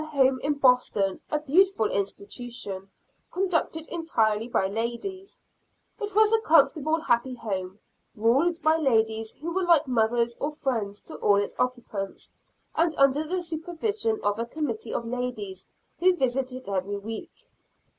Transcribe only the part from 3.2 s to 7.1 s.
conducted entirely by ladies. It was a comfortable,